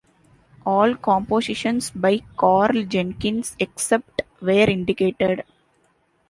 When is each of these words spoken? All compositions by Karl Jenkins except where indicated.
All 0.65 0.95
compositions 0.95 1.91
by 1.91 2.21
Karl 2.35 2.85
Jenkins 2.85 3.55
except 3.59 4.23
where 4.39 4.67
indicated. 4.67 5.43